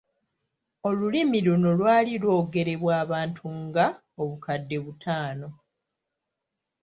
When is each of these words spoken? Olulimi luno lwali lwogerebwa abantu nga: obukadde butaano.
Olulimi 0.87 1.37
luno 1.45 1.69
lwali 1.79 2.13
lwogerebwa 2.21 2.91
abantu 3.03 3.43
nga: 3.63 3.85
obukadde 4.21 4.77
butaano. 4.85 5.49